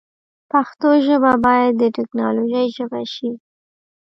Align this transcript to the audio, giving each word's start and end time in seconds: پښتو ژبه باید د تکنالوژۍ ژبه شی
پښتو 0.51 0.89
ژبه 1.05 1.31
باید 1.45 1.73
د 1.77 1.83
تکنالوژۍ 1.97 2.67
ژبه 2.77 3.01
شی 3.13 3.29